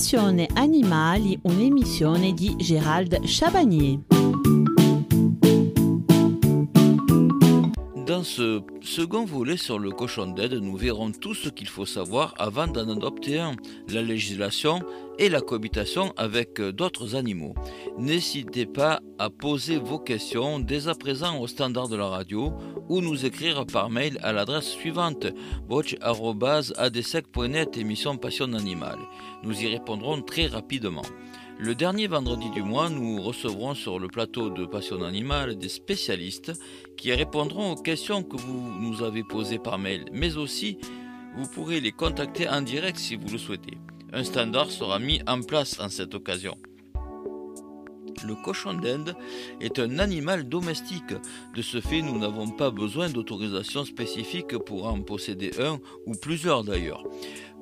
Passione 0.00 0.48
Animali, 0.54 1.38
un'emissione 1.42 2.32
di 2.32 2.56
Gérald 2.56 3.20
Chabagnier. 3.26 4.29
Dans 8.10 8.24
ce 8.24 8.60
second 8.82 9.24
volet 9.24 9.56
sur 9.56 9.78
le 9.78 9.92
cochon 9.92 10.26
d'aide, 10.26 10.54
nous 10.54 10.76
verrons 10.76 11.12
tout 11.12 11.32
ce 11.32 11.48
qu'il 11.48 11.68
faut 11.68 11.86
savoir 11.86 12.34
avant 12.38 12.66
d'en 12.66 12.88
adopter 12.88 13.38
un, 13.38 13.54
la 13.88 14.02
législation 14.02 14.80
et 15.20 15.28
la 15.28 15.40
cohabitation 15.40 16.12
avec 16.16 16.60
d'autres 16.60 17.14
animaux. 17.14 17.54
N'hésitez 17.98 18.66
pas 18.66 18.98
à 19.20 19.30
poser 19.30 19.78
vos 19.78 20.00
questions 20.00 20.58
dès 20.58 20.88
à 20.88 20.96
présent 20.96 21.40
au 21.40 21.46
standard 21.46 21.86
de 21.86 21.94
la 21.94 22.08
radio 22.08 22.52
ou 22.88 23.00
nous 23.00 23.24
écrire 23.24 23.64
par 23.64 23.90
mail 23.90 24.18
à 24.24 24.32
l'adresse 24.32 24.70
suivante 24.70 25.28
boch.adsec.net 25.68 27.76
émission 27.76 28.16
Passion 28.16 28.52
Animale. 28.54 28.98
Nous 29.44 29.62
y 29.62 29.68
répondrons 29.68 30.20
très 30.20 30.48
rapidement. 30.48 31.04
Le 31.62 31.74
dernier 31.74 32.06
vendredi 32.06 32.48
du 32.48 32.62
mois, 32.62 32.88
nous 32.88 33.20
recevrons 33.20 33.74
sur 33.74 33.98
le 33.98 34.08
plateau 34.08 34.48
de 34.48 34.64
Passion 34.64 35.02
Animale 35.02 35.58
des 35.58 35.68
spécialistes 35.68 36.52
qui 36.96 37.12
répondront 37.12 37.72
aux 37.72 37.82
questions 37.82 38.22
que 38.22 38.38
vous 38.38 38.80
nous 38.80 39.02
avez 39.02 39.22
posées 39.24 39.58
par 39.58 39.78
mail, 39.78 40.06
mais 40.10 40.38
aussi 40.38 40.78
vous 41.36 41.46
pourrez 41.46 41.80
les 41.80 41.92
contacter 41.92 42.48
en 42.48 42.62
direct 42.62 42.96
si 42.96 43.14
vous 43.14 43.28
le 43.28 43.36
souhaitez. 43.36 43.76
Un 44.10 44.24
standard 44.24 44.70
sera 44.70 44.98
mis 44.98 45.20
en 45.26 45.42
place 45.42 45.78
en 45.80 45.90
cette 45.90 46.14
occasion. 46.14 46.56
Le 48.24 48.34
cochon 48.34 48.74
d'Inde 48.74 49.14
est 49.60 49.78
un 49.78 49.98
animal 49.98 50.48
domestique. 50.48 51.14
De 51.54 51.62
ce 51.62 51.80
fait, 51.80 52.00
nous 52.00 52.18
n'avons 52.18 52.50
pas 52.50 52.70
besoin 52.70 53.10
d'autorisation 53.10 53.84
spécifique 53.84 54.56
pour 54.58 54.86
en 54.86 55.00
posséder 55.02 55.52
un 55.58 55.78
ou 56.06 56.14
plusieurs 56.20 56.64
d'ailleurs. 56.64 57.04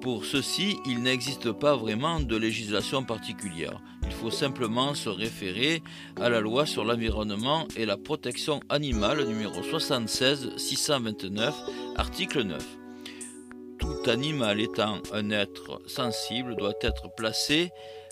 Pour 0.00 0.24
ceci, 0.24 0.78
il 0.86 1.02
n'existe 1.02 1.50
pas 1.50 1.74
vraiment 1.74 2.20
de 2.20 2.36
législation 2.36 3.02
particulière. 3.02 3.80
Il 4.04 4.12
faut 4.12 4.30
simplement 4.30 4.94
se 4.94 5.08
référer 5.08 5.82
à 6.16 6.28
la 6.28 6.40
loi 6.40 6.66
sur 6.66 6.84
l'environnement 6.84 7.66
et 7.76 7.84
la 7.84 7.96
protection 7.96 8.60
animale 8.68 9.26
numéro 9.26 9.60
76 9.60 10.52
629 10.56 11.54
article 11.96 12.44
9. 12.44 12.64
Tout 13.80 14.08
animal 14.10 14.60
étant 14.60 14.98
un 15.12 15.30
être 15.30 15.82
sensible 15.86 16.54
doit 16.56 16.74
être 16.80 17.12
placé 17.16 17.70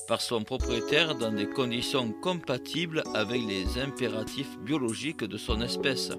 par 0.09 0.20
son 0.20 0.42
propriétaire 0.42 1.14
dans 1.14 1.33
des 1.33 1.48
conditions 1.48 2.12
compatibles 2.20 3.05
avec 3.14 3.42
les 3.42 3.81
impératifs 3.81 4.59
biologiques 4.59 5.25
de 5.25 5.37
son 5.37 5.61
espèce 5.61 6.11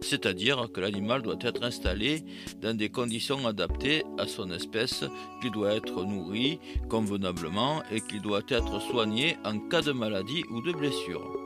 c'est-à-dire 0.00 0.68
que 0.72 0.80
l'animal 0.80 1.22
doit 1.22 1.38
être 1.40 1.62
installé 1.62 2.22
dans 2.60 2.76
des 2.76 2.88
conditions 2.88 3.46
adaptées 3.46 4.04
à 4.18 4.26
son 4.26 4.50
espèce, 4.50 5.04
qu'il 5.40 5.50
doit 5.50 5.74
être 5.74 6.04
nourri 6.04 6.58
convenablement 6.88 7.82
et 7.90 8.00
qu'il 8.00 8.22
doit 8.22 8.42
être 8.48 8.80
soigné 8.80 9.36
en 9.44 9.58
cas 9.58 9.82
de 9.82 9.92
maladie 9.92 10.44
ou 10.50 10.60
de 10.60 10.72
blessure. 10.72 11.36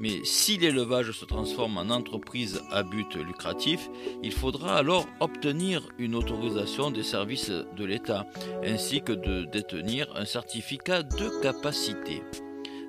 Mais 0.00 0.20
si 0.22 0.58
l'élevage 0.58 1.10
se 1.10 1.24
transforme 1.24 1.76
en 1.76 1.90
entreprise 1.90 2.62
à 2.70 2.84
but 2.84 3.16
lucratif, 3.16 3.90
il 4.22 4.32
faudra 4.32 4.76
alors 4.76 5.06
obtenir 5.18 5.88
une 5.98 6.14
autorisation 6.14 6.92
des 6.92 7.02
services 7.02 7.50
de 7.50 7.84
l'État, 7.84 8.24
ainsi 8.64 9.02
que 9.02 9.12
de 9.12 9.46
détenir 9.46 10.06
un 10.14 10.24
certificat 10.24 11.02
de 11.02 11.42
capacité. 11.42 12.22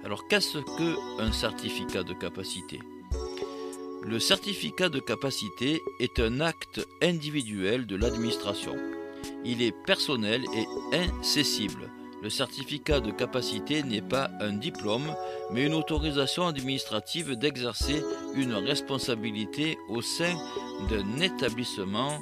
Alors 0.04 0.28
qu'est-ce 0.28 0.60
qu'un 0.78 1.32
certificat 1.32 2.04
de 2.04 2.14
capacité? 2.14 2.80
Le 4.02 4.20
certificat 4.20 4.90
de 4.90 5.00
capacité 5.00 5.84
est 6.00 6.20
un 6.20 6.40
acte 6.40 6.88
individuel 7.02 7.86
de 7.86 7.96
l'administration. 7.96 8.76
Il 9.46 9.62
est 9.62 9.74
personnel 9.86 10.44
et 10.56 10.96
incessible. 10.96 11.92
Le 12.22 12.30
certificat 12.30 13.00
de 13.00 13.12
capacité 13.12 13.84
n'est 13.84 14.02
pas 14.02 14.30
un 14.42 14.54
diplôme, 14.54 15.16
mais 15.52 15.66
une 15.66 15.74
autorisation 15.74 16.48
administrative 16.48 17.36
d'exercer 17.36 18.02
une 18.36 18.54
responsabilité 18.54 19.78
au 19.90 20.02
sein 20.02 20.36
d'un 20.90 21.20
établissement 21.22 22.20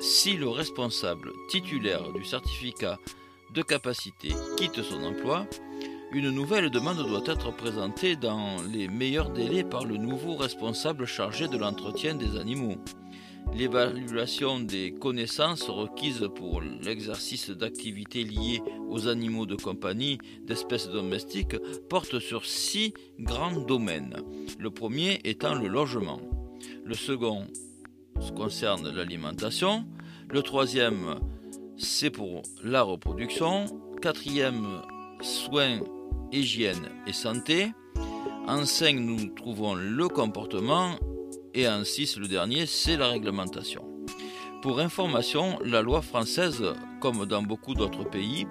si 0.00 0.34
le 0.34 0.48
responsable 0.48 1.32
titulaire 1.50 2.12
du 2.12 2.24
certificat 2.24 2.98
de 3.52 3.62
capacité 3.62 4.30
quitte 4.56 4.82
son 4.82 5.02
emploi 5.02 5.46
une 6.12 6.30
nouvelle 6.30 6.70
demande 6.70 7.06
doit 7.06 7.22
être 7.26 7.54
présentée 7.54 8.16
dans 8.16 8.56
les 8.72 8.88
meilleurs 8.88 9.30
délais 9.30 9.64
par 9.64 9.84
le 9.84 9.96
nouveau 9.96 10.36
responsable 10.36 11.04
chargé 11.04 11.48
de 11.48 11.58
l'entretien 11.58 12.14
des 12.14 12.38
animaux. 12.38 12.76
L'évaluation 13.54 14.60
des 14.60 14.92
connaissances 14.92 15.68
requises 15.68 16.28
pour 16.34 16.60
l'exercice 16.60 17.50
d'activités 17.50 18.24
liées 18.24 18.62
aux 18.88 19.08
animaux 19.08 19.46
de 19.46 19.56
compagnie 19.56 20.18
d'espèces 20.46 20.88
domestiques 20.88 21.56
porte 21.88 22.18
sur 22.18 22.44
six 22.44 22.94
grands 23.18 23.60
domaines. 23.60 24.16
Le 24.58 24.70
premier 24.70 25.20
étant 25.24 25.54
le 25.54 25.68
logement. 25.68 26.20
Le 26.84 26.94
second 26.94 27.46
concerne 28.36 28.90
l'alimentation. 28.90 29.84
Le 30.30 30.42
troisième, 30.42 31.18
c'est 31.76 32.10
pour 32.10 32.42
la 32.62 32.82
reproduction. 32.82 33.66
Quatrième, 34.02 34.82
soins 35.20 35.80
hygiène 36.32 36.88
et 37.06 37.12
santé. 37.12 37.72
En 38.46 38.64
5, 38.64 38.96
nous 38.96 39.26
trouvons 39.28 39.74
le 39.74 40.08
comportement. 40.08 40.96
Et 41.54 41.68
en 41.68 41.84
6, 41.84 42.18
le 42.18 42.28
dernier, 42.28 42.66
c'est 42.66 42.96
la 42.96 43.08
réglementation. 43.08 43.84
Pour 44.62 44.80
information, 44.80 45.58
la 45.64 45.82
loi 45.82 46.02
française, 46.02 46.64
comme 47.00 47.26
dans 47.26 47.42
beaucoup 47.42 47.74
d'autres 47.74 48.04
pays, 48.04 48.46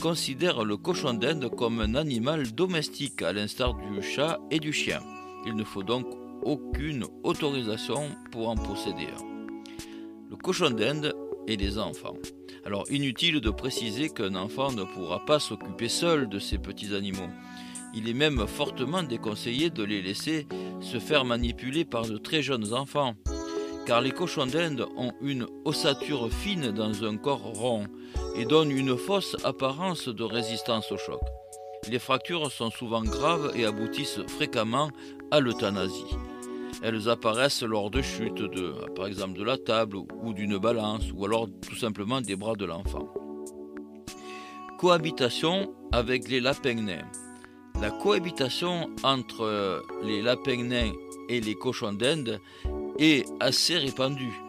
considère 0.00 0.64
le 0.64 0.76
cochon 0.76 1.14
d'Inde 1.14 1.50
comme 1.54 1.80
un 1.80 1.94
animal 1.94 2.52
domestique, 2.52 3.22
à 3.22 3.32
l'instar 3.32 3.74
du 3.74 4.02
chat 4.02 4.38
et 4.50 4.58
du 4.58 4.72
chien. 4.72 5.00
Il 5.46 5.54
ne 5.54 5.64
faut 5.64 5.82
donc 5.82 6.06
aucune 6.42 7.04
autorisation 7.22 8.08
pour 8.30 8.48
en 8.48 8.56
posséder 8.56 9.08
un. 9.08 9.30
Le 10.30 10.36
cochon 10.36 10.70
d'Inde 10.70 11.14
et 11.46 11.56
les 11.56 11.78
enfants. 11.78 12.14
Alors 12.64 12.84
inutile 12.90 13.40
de 13.40 13.50
préciser 13.50 14.10
qu'un 14.10 14.34
enfant 14.34 14.72
ne 14.72 14.84
pourra 14.84 15.24
pas 15.24 15.40
s'occuper 15.40 15.88
seul 15.88 16.28
de 16.28 16.38
ces 16.38 16.58
petits 16.58 16.94
animaux. 16.94 17.28
Il 17.94 18.08
est 18.08 18.14
même 18.14 18.46
fortement 18.46 19.02
déconseillé 19.02 19.70
de 19.70 19.82
les 19.82 20.02
laisser 20.02 20.46
se 20.80 20.98
faire 20.98 21.24
manipuler 21.24 21.84
par 21.84 22.06
de 22.06 22.18
très 22.18 22.42
jeunes 22.42 22.72
enfants, 22.72 23.14
car 23.86 24.00
les 24.00 24.12
cochons 24.12 24.46
d'Inde 24.46 24.86
ont 24.96 25.12
une 25.20 25.46
ossature 25.64 26.30
fine 26.32 26.70
dans 26.70 27.04
un 27.04 27.16
corps 27.16 27.42
rond 27.42 27.86
et 28.36 28.44
donnent 28.44 28.70
une 28.70 28.96
fausse 28.96 29.36
apparence 29.42 30.08
de 30.08 30.22
résistance 30.22 30.92
au 30.92 30.98
choc. 30.98 31.20
Les 31.90 31.98
fractures 31.98 32.52
sont 32.52 32.70
souvent 32.70 33.02
graves 33.02 33.52
et 33.56 33.64
aboutissent 33.64 34.20
fréquemment 34.28 34.90
à 35.30 35.40
l'euthanasie. 35.40 36.14
Elles 36.82 37.08
apparaissent 37.08 37.62
lors 37.62 37.90
de 37.90 38.00
chutes, 38.00 38.42
par 38.96 39.06
exemple 39.06 39.38
de 39.38 39.44
la 39.44 39.58
table 39.58 39.96
ou 39.96 40.32
d'une 40.32 40.58
balance, 40.58 41.12
ou 41.14 41.24
alors 41.24 41.46
tout 41.68 41.76
simplement 41.76 42.20
des 42.20 42.36
bras 42.36 42.54
de 42.54 42.64
l'enfant. 42.64 43.12
Cohabitation 44.78 45.74
avec 45.92 46.28
les 46.28 46.40
lapins. 46.40 47.02
La 47.80 47.90
cohabitation 47.90 48.90
entre 49.02 49.82
les 50.02 50.22
lapins 50.22 50.92
et 51.28 51.40
les 51.40 51.54
cochons 51.54 51.92
d'Inde 51.92 52.40
est 52.98 53.26
assez 53.40 53.76
répandue. 53.76 54.40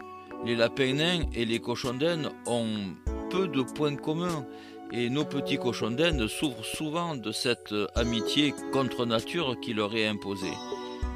Les 0.44 0.56
lapins 0.56 1.28
et 1.34 1.44
les 1.44 1.60
cochons 1.60 1.94
d'Inde 1.94 2.30
ont 2.46 2.94
peu 3.30 3.46
de 3.46 3.62
points 3.62 3.96
communs 3.96 4.46
et 4.90 5.08
nos 5.08 5.24
petits 5.24 5.58
cochons 5.58 5.90
d'Inde 5.90 6.26
souffrent 6.26 6.64
souvent 6.64 7.14
de 7.14 7.30
cette 7.30 7.74
amitié 7.94 8.54
contre 8.72 9.06
nature 9.06 9.60
qui 9.60 9.74
leur 9.74 9.94
est 9.94 10.06
imposée. 10.06 10.52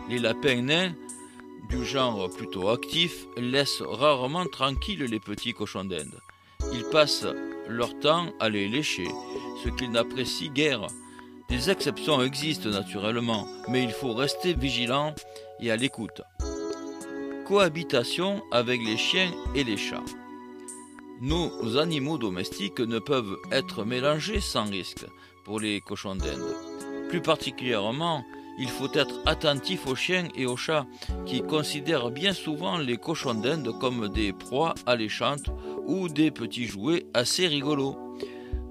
Les 0.09 0.19
lapins 0.19 0.62
nains 0.62 0.93
du 1.69 1.84
genre 1.84 2.31
plutôt 2.31 2.69
actif, 2.69 3.27
laissent 3.37 3.83
rarement 3.83 4.47
tranquilles 4.47 5.05
les 5.05 5.21
petits 5.21 5.53
cochons 5.53 5.84
d'Inde. 5.84 6.21
Ils 6.72 6.84
passent 6.91 7.27
leur 7.69 7.98
temps 7.98 8.33
à 8.41 8.48
les 8.48 8.69
lécher, 8.69 9.09
ce 9.65 9.69
qu'ils 9.71 9.91
n'apprécient 9.91 10.53
guère. 10.53 10.86
Des 11.48 11.71
exceptions 11.71 12.22
existent 12.22 12.69
naturellement, 12.69 13.47
mais 13.69 13.83
il 13.83 13.91
faut 13.91 14.15
rester 14.15 14.54
vigilant 14.54 15.15
et 15.60 15.71
à 15.71 15.77
l'écoute. 15.77 16.22
Cohabitation 17.47 18.42
avec 18.51 18.80
les 18.83 18.97
chiens 18.97 19.30
et 19.54 19.65
les 19.65 19.77
chats. 19.77 20.04
Nos 21.21 21.78
animaux 21.78 22.19
domestiques 22.19 22.80
ne 22.80 22.98
peuvent 22.98 23.39
être 23.51 23.84
mélangés 23.84 24.41
sans 24.41 24.69
risque 24.69 25.07
pour 25.45 25.60
les 25.60 25.80
cochons 25.80 26.16
d'Inde. 26.16 26.54
Plus 27.09 27.22
particulièrement, 27.22 28.25
il 28.58 28.68
faut 28.68 28.92
être 28.94 29.20
attentif 29.26 29.86
aux 29.86 29.94
chiens 29.94 30.28
et 30.34 30.47
aux 30.47 30.56
chats 30.56 30.86
qui 31.26 31.42
considèrent 31.42 32.10
bien 32.10 32.32
souvent 32.32 32.78
les 32.78 32.97
cochons 32.97 33.34
d'Inde 33.34 33.72
comme 33.80 34.08
des 34.08 34.32
proies 34.32 34.74
alléchantes 34.86 35.50
ou 35.86 36.08
des 36.08 36.30
petits 36.30 36.66
jouets 36.66 37.06
assez 37.14 37.47
rigolos. 37.47 37.97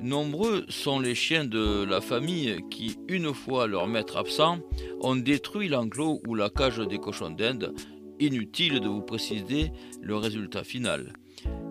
Nombreux 0.02 0.66
sont 0.70 1.00
les 1.00 1.16
chiens 1.16 1.46
de 1.46 1.84
la 1.84 2.02
famille 2.02 2.60
qui, 2.70 2.98
une 3.08 3.34
fois 3.34 3.66
leur 3.66 3.88
maître 3.88 4.18
absent, 4.18 4.60
ont 5.02 5.16
détruit 5.16 5.70
l'enclos 5.70 6.22
ou 6.28 6.36
la 6.36 6.50
cage 6.50 6.78
des 6.78 7.00
cochons 7.00 7.32
d'Inde. 7.32 7.74
Inutile 8.20 8.80
de 8.80 8.88
vous 8.88 9.02
préciser 9.02 9.72
le 10.02 10.16
résultat 10.16 10.64
final. 10.64 11.14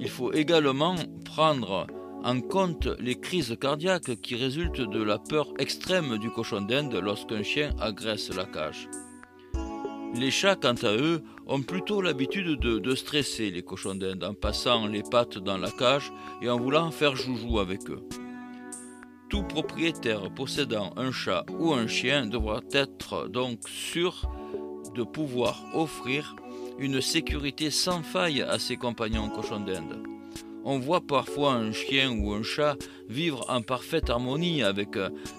Il 0.00 0.08
faut 0.08 0.32
également 0.32 0.96
prendre 1.24 1.86
en 2.24 2.40
compte 2.40 2.88
les 2.98 3.16
crises 3.16 3.54
cardiaques 3.60 4.20
qui 4.22 4.34
résultent 4.34 4.80
de 4.80 5.02
la 5.02 5.18
peur 5.18 5.52
extrême 5.58 6.16
du 6.16 6.30
cochon 6.30 6.62
d'Inde 6.62 6.94
lorsqu'un 6.94 7.42
chien 7.42 7.70
agresse 7.78 8.34
la 8.34 8.46
cage. 8.46 8.88
Les 10.14 10.30
chats, 10.30 10.56
quant 10.56 10.74
à 10.82 10.96
eux, 10.96 11.22
ont 11.46 11.60
plutôt 11.60 12.00
l'habitude 12.00 12.58
de, 12.58 12.94
stresser 12.94 13.50
les 13.50 13.62
cochons 13.62 13.94
d'Inde 13.94 14.24
en 14.24 14.32
passant 14.32 14.86
les 14.86 15.02
pattes 15.02 15.38
dans 15.38 15.58
la 15.58 15.70
cage 15.70 16.12
et 16.40 16.48
en 16.48 16.58
voulant 16.58 16.90
faire 16.90 17.14
joujou 17.14 17.58
avec 17.58 17.90
eux. 17.90 18.02
Tout 19.28 19.42
propriétaire 19.42 20.32
possédant 20.32 20.94
un 20.96 21.12
chat 21.12 21.44
ou 21.58 21.74
un 21.74 21.88
chien 21.88 22.26
devra 22.26 22.60
être 22.72 23.28
donc 23.28 23.68
sûr 23.68 24.30
de 24.94 25.02
pouvoir 25.02 25.62
offrir 25.74 26.36
une 26.78 27.02
sécurité 27.02 27.70
sans 27.70 28.02
faille 28.02 28.42
à 28.42 28.58
ses 28.58 28.76
compagnons 28.76 29.28
cochons 29.28 29.60
d'Inde. 29.60 30.13
On 30.66 30.78
voit 30.78 31.02
parfois 31.02 31.52
un 31.52 31.72
chien 31.72 32.10
ou 32.10 32.32
un 32.32 32.42
chat 32.42 32.76
vivre 33.08 33.44
en 33.50 33.60
parfaite 33.60 34.08
harmonie 34.08 34.62
avec 34.62 34.96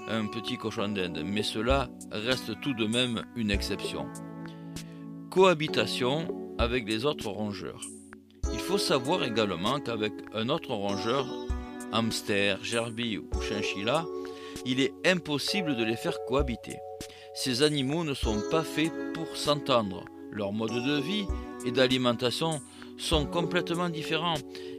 un 0.07 0.27
petit 0.27 0.55
cochon 0.55 0.89
d'Inde, 0.89 1.23
mais 1.25 1.41
cela 1.41 1.89
reste 2.11 2.61
tout 2.61 2.75
de 2.75 2.85
même 2.85 3.25
une 3.35 3.49
exception. 3.49 4.05
Cohabitation 5.31 6.27
avec 6.59 6.87
les 6.87 7.05
autres 7.05 7.29
rongeurs. 7.29 7.81
Il 8.53 8.59
faut 8.59 8.77
savoir 8.77 9.23
également 9.23 9.79
qu'avec 9.79 10.13
un 10.35 10.49
autre 10.49 10.75
rongeur, 10.75 11.25
hamster, 11.91 12.63
gerbille 12.63 13.17
ou 13.17 13.41
chinchilla, 13.41 14.05
il 14.63 14.79
est 14.79 14.93
impossible 15.05 15.75
de 15.75 15.83
les 15.83 15.95
faire 15.95 16.17
cohabiter. 16.27 16.77
Ces 17.33 17.63
animaux 17.63 18.03
ne 18.03 18.13
sont 18.13 18.43
pas 18.51 18.63
faits 18.63 18.93
pour 19.15 19.35
s'entendre. 19.35 20.05
Leur 20.31 20.53
mode 20.53 20.71
de 20.71 21.01
vie 21.01 21.25
et 21.65 21.71
d'alimentation 21.71 22.61
sont 22.97 23.25
complètement 23.25 23.89
différents 23.89 24.37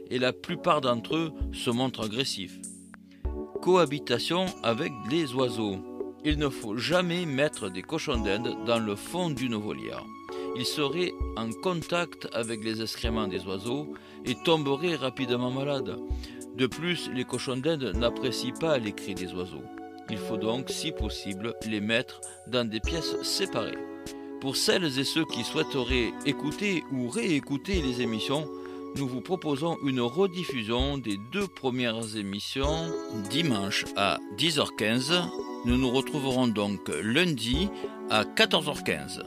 et 0.09 0.19
la 0.19 0.33
plupart 0.33 0.81
d'entre 0.81 1.15
eux 1.15 1.31
se 1.53 1.69
montrent 1.69 2.05
agressifs. 2.05 2.59
Cohabitation 3.61 4.45
avec 4.63 4.91
les 5.09 5.33
oiseaux. 5.33 5.77
Il 6.23 6.37
ne 6.37 6.49
faut 6.49 6.77
jamais 6.77 7.25
mettre 7.25 7.69
des 7.69 7.81
cochons 7.81 8.21
d'Inde 8.21 8.57
dans 8.65 8.79
le 8.79 8.95
fond 8.95 9.29
d'une 9.29 9.55
volière. 9.55 10.03
Ils 10.55 10.65
seraient 10.65 11.13
en 11.35 11.49
contact 11.51 12.27
avec 12.33 12.63
les 12.63 12.81
excréments 12.81 13.27
des 13.27 13.45
oiseaux 13.45 13.93
et 14.25 14.35
tomberaient 14.43 14.95
rapidement 14.95 15.51
malades. 15.51 15.97
De 16.55 16.65
plus, 16.65 17.09
les 17.13 17.23
cochons 17.23 17.57
d'Inde 17.57 17.93
n'apprécient 17.95 18.53
pas 18.59 18.77
les 18.77 18.91
cris 18.91 19.13
des 19.15 19.33
oiseaux. 19.33 19.63
Il 20.09 20.17
faut 20.17 20.37
donc, 20.37 20.69
si 20.69 20.91
possible, 20.91 21.53
les 21.67 21.81
mettre 21.81 22.21
dans 22.47 22.67
des 22.67 22.79
pièces 22.79 23.21
séparées. 23.23 23.77
Pour 24.41 24.55
celles 24.55 24.97
et 24.99 25.03
ceux 25.03 25.25
qui 25.25 25.43
souhaiteraient 25.43 26.13
écouter 26.25 26.83
ou 26.91 27.09
réécouter 27.09 27.81
les 27.81 28.01
émissions, 28.01 28.47
nous 28.95 29.07
vous 29.07 29.21
proposons 29.21 29.77
une 29.83 30.01
rediffusion 30.01 30.97
des 30.97 31.17
deux 31.31 31.47
premières 31.47 32.15
émissions 32.15 32.91
dimanche 33.29 33.85
à 33.95 34.17
10h15. 34.37 35.23
Nous 35.65 35.77
nous 35.77 35.91
retrouverons 35.91 36.47
donc 36.47 36.89
lundi 37.03 37.69
à 38.09 38.23
14h15. 38.23 39.21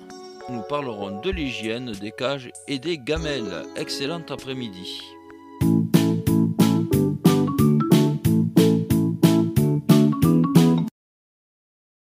Nous 0.49 0.63
parlerons 0.63 1.21
de 1.21 1.31
l'hygiène 1.31 1.93
des 1.93 2.11
cages 2.11 2.51
et 2.67 2.79
des 2.79 2.99
gamelles. 2.99 3.65
Excellent 3.77 4.23
après-midi. 4.29 5.03